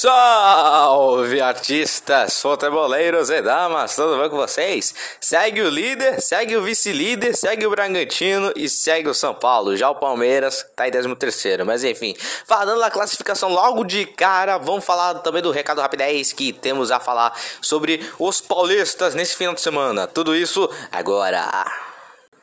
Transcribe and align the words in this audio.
Salve 0.00 1.40
artistas, 1.40 2.40
futeboleiros 2.40 3.30
e 3.30 3.42
damas, 3.42 3.96
tudo 3.96 4.16
bem 4.16 4.30
com 4.30 4.36
vocês? 4.36 4.94
Segue 5.20 5.60
o 5.60 5.68
líder, 5.68 6.22
segue 6.22 6.56
o 6.56 6.62
vice-líder, 6.62 7.34
segue 7.34 7.66
o 7.66 7.70
Bragantino 7.70 8.52
e 8.54 8.68
segue 8.68 9.08
o 9.08 9.14
São 9.14 9.34
Paulo. 9.34 9.76
Já 9.76 9.90
o 9.90 9.96
Palmeiras 9.96 10.64
tá 10.76 10.86
em 10.86 10.92
13 10.92 11.16
terceiro, 11.16 11.66
mas 11.66 11.82
enfim. 11.82 12.14
Falando 12.46 12.78
da 12.78 12.92
classificação 12.92 13.48
logo 13.48 13.82
de 13.82 14.06
cara, 14.06 14.56
vamos 14.56 14.84
falar 14.84 15.14
também 15.14 15.42
do 15.42 15.50
recado 15.50 15.80
rapidez 15.80 16.32
que 16.32 16.52
temos 16.52 16.92
a 16.92 17.00
falar 17.00 17.36
sobre 17.60 18.00
os 18.20 18.40
paulistas 18.40 19.16
nesse 19.16 19.34
final 19.34 19.54
de 19.54 19.60
semana. 19.60 20.06
Tudo 20.06 20.32
isso 20.36 20.70
agora. 20.92 21.66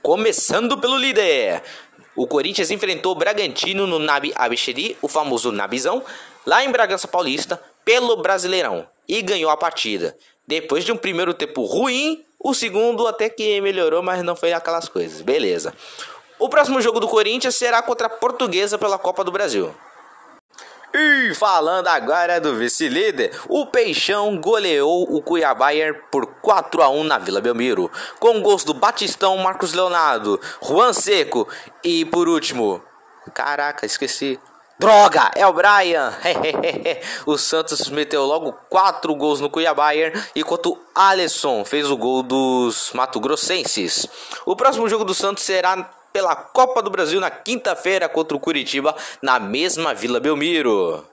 Começando 0.06 0.78
pelo 0.78 0.98
líder. 0.98 1.64
O 2.16 2.26
Corinthians 2.26 2.72
enfrentou 2.72 3.12
o 3.12 3.16
Bragantino 3.16 3.86
no 3.86 4.00
Nabi 4.00 4.32
Abicheri, 4.36 4.98
o 5.02 5.08
famoso 5.08 5.52
Nabizão, 5.52 6.04
lá 6.46 6.64
em 6.64 6.72
Bragança 6.72 7.08
Paulista, 7.08 7.62
pelo 7.84 8.16
Brasileirão, 8.18 8.88
e 9.08 9.22
ganhou 9.22 9.52
a 9.52 9.58
partida. 9.58 10.16
Depois 10.48 10.86
de 10.86 10.92
um 10.92 10.98
primeiro 10.98 11.34
tempo 11.34 11.64
ruim, 11.66 12.24
o 12.40 12.54
segundo 12.54 13.08
até 13.08 13.28
que 13.28 13.60
melhorou, 13.60 14.02
mas 14.02 14.24
não 14.24 14.36
foi 14.36 14.54
aquelas 14.54 14.88
coisas. 14.88 15.22
Beleza. 15.22 15.74
O 16.38 16.48
próximo 16.48 16.82
jogo 16.82 17.00
do 17.00 17.08
Corinthians 17.08 17.56
será 17.56 17.82
contra 17.82 18.08
a 18.08 18.10
Portuguesa 18.10 18.78
pela 18.78 18.98
Copa 18.98 19.24
do 19.24 19.32
Brasil. 19.32 19.74
E 20.98 21.36
falando 21.36 21.90
agora 21.90 22.40
do 22.40 22.56
vice-líder, 22.56 23.38
o 23.50 23.66
Peixão 23.66 24.40
goleou 24.40 25.04
o 25.14 25.22
Cuiabá 25.22 25.72
por 26.10 26.26
4 26.42 26.82
a 26.82 26.88
1 26.88 27.04
na 27.04 27.18
Vila 27.18 27.42
Belmiro, 27.42 27.92
com 28.18 28.42
gols 28.42 28.64
do 28.64 28.74
Batistão, 28.74 29.36
Marcos 29.40 29.74
Leonardo, 29.74 30.40
Juan 30.64 30.94
Seco 30.94 31.50
e 31.84 32.06
por 32.06 32.30
último, 32.30 32.82
caraca, 33.34 33.86
esqueci. 33.86 34.40
Droga, 34.80 35.32
é 35.36 35.46
o 35.46 35.52
Brian. 35.52 36.14
o 37.28 37.38
Santos 37.38 37.90
meteu 37.90 38.24
logo 38.24 38.54
4 38.70 39.14
gols 39.16 39.42
no 39.42 39.50
Cuiabá, 39.50 39.90
enquanto 40.34 40.80
Alisson 40.96 41.66
fez 41.66 41.92
o 41.92 41.98
gol 41.98 42.24
dos 42.24 42.94
Mato 42.94 43.20
Grossenses. 43.20 44.08
O 44.46 44.56
próximo 44.56 44.88
jogo 44.88 45.04
do 45.04 45.14
Santos 45.14 45.44
será 45.44 45.90
pela 46.16 46.34
Copa 46.34 46.82
do 46.82 46.90
Brasil 46.90 47.20
na 47.20 47.30
quinta-feira 47.30 48.08
contra 48.08 48.38
o 48.38 48.40
Curitiba, 48.40 48.96
na 49.22 49.38
mesma 49.38 49.94
Vila 49.94 50.18
Belmiro. 50.18 51.06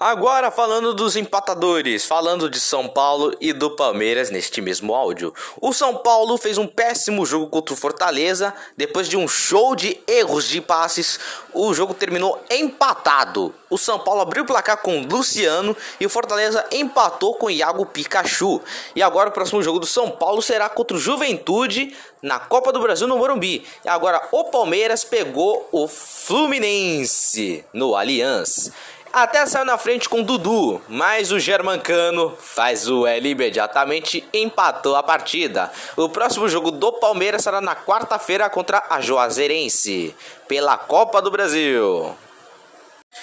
Agora 0.00 0.50
falando 0.50 0.94
dos 0.94 1.14
empatadores, 1.14 2.06
falando 2.06 2.48
de 2.48 2.58
São 2.58 2.88
Paulo 2.88 3.36
e 3.38 3.52
do 3.52 3.72
Palmeiras 3.72 4.30
neste 4.30 4.62
mesmo 4.62 4.94
áudio. 4.94 5.34
O 5.60 5.74
São 5.74 5.94
Paulo 5.94 6.38
fez 6.38 6.56
um 6.56 6.66
péssimo 6.66 7.26
jogo 7.26 7.48
contra 7.48 7.74
o 7.74 7.76
Fortaleza, 7.76 8.54
depois 8.78 9.10
de 9.10 9.18
um 9.18 9.28
show 9.28 9.76
de 9.76 10.00
erros 10.08 10.48
de 10.48 10.58
passes, 10.62 11.20
o 11.52 11.74
jogo 11.74 11.92
terminou 11.92 12.42
empatado. 12.50 13.54
O 13.68 13.76
São 13.76 13.98
Paulo 13.98 14.22
abriu 14.22 14.42
o 14.42 14.46
placar 14.46 14.78
com 14.78 15.02
Luciano 15.02 15.76
e 16.00 16.06
o 16.06 16.10
Fortaleza 16.10 16.64
empatou 16.72 17.34
com 17.34 17.50
Iago 17.50 17.84
Pikachu. 17.84 18.60
E 18.96 19.02
agora 19.02 19.28
o 19.28 19.32
próximo 19.32 19.62
jogo 19.62 19.78
do 19.78 19.86
São 19.86 20.10
Paulo 20.10 20.40
será 20.40 20.68
contra 20.70 20.96
o 20.96 21.00
Juventude 21.00 21.94
na 22.22 22.40
Copa 22.40 22.72
do 22.72 22.80
Brasil 22.80 23.06
no 23.06 23.18
Morumbi. 23.18 23.64
E 23.84 23.88
agora 23.88 24.26
o 24.32 24.44
Palmeiras 24.44 25.04
pegou 25.04 25.68
o 25.70 25.86
Fluminense 25.86 27.64
no 27.72 27.94
Allianz. 27.94 28.72
Até 29.12 29.44
saiu 29.44 29.64
na 29.64 29.76
frente 29.76 30.08
com 30.08 30.22
Dudu, 30.22 30.80
mas 30.88 31.32
o 31.32 31.40
Germancano 31.40 32.36
faz 32.38 32.88
o 32.88 33.04
L 33.04 33.28
imediatamente 33.28 34.24
empatou 34.32 34.94
a 34.94 35.02
partida. 35.02 35.68
O 35.96 36.08
próximo 36.08 36.48
jogo 36.48 36.70
do 36.70 36.92
Palmeiras 36.92 37.42
será 37.42 37.60
na 37.60 37.74
quarta-feira 37.74 38.48
contra 38.48 38.84
a 38.88 39.00
Juazeirense, 39.00 40.14
pela 40.46 40.78
Copa 40.78 41.20
do 41.20 41.28
Brasil. 41.28 42.16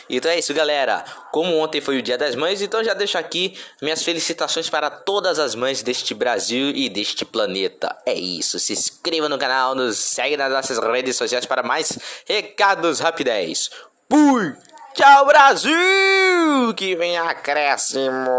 Então 0.09 0.29
é 0.29 0.37
isso, 0.37 0.53
galera. 0.53 1.05
Como 1.31 1.57
ontem 1.57 1.79
foi 1.79 1.99
o 1.99 2.01
Dia 2.01 2.17
das 2.17 2.35
Mães, 2.35 2.61
então 2.61 2.83
já 2.83 2.93
deixo 2.93 3.17
aqui 3.17 3.57
minhas 3.81 4.03
felicitações 4.03 4.69
para 4.69 4.89
todas 4.89 5.39
as 5.39 5.55
mães 5.55 5.81
deste 5.81 6.13
Brasil 6.13 6.69
e 6.71 6.89
deste 6.89 7.23
planeta. 7.23 7.95
É 8.05 8.13
isso. 8.13 8.59
Se 8.59 8.73
inscreva 8.73 9.29
no 9.29 9.37
canal, 9.37 9.73
nos 9.73 9.97
segue 9.97 10.35
nas 10.35 10.51
nossas 10.51 10.77
redes 10.79 11.15
sociais 11.15 11.45
para 11.45 11.63
mais 11.63 11.97
recados 12.27 12.99
rapidez. 12.99 13.69
Fui! 14.09 14.66
Tchau, 14.97 15.27
Brasil! 15.27 16.73
Que 16.75 16.95
vem 16.95 17.19
acréscimo! 17.19 18.31